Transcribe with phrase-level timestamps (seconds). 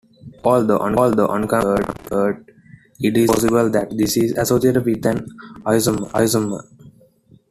[0.43, 1.85] Although unconfirmed,
[2.99, 5.23] it is highly possible that this is associated with an
[5.63, 6.63] isomer.